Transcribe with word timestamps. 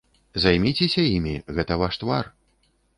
Займіцеся 0.45 1.05
імі, 1.15 1.35
гэта 1.59 1.73
ваш 1.85 1.93
твар. 2.05 2.37